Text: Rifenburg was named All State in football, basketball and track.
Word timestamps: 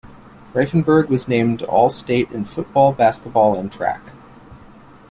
Rifenburg 0.55 1.09
was 1.09 1.27
named 1.27 1.61
All 1.61 1.87
State 1.87 2.31
in 2.31 2.43
football, 2.45 2.91
basketball 2.91 3.55
and 3.55 3.71
track. 3.71 4.01